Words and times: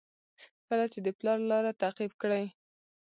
کله 0.67 0.85
چې 0.93 0.99
د 1.05 1.07
پلار 1.19 1.39
لاره 1.51 1.71
تعقیب 1.81 2.11
کړئ. 2.21 2.45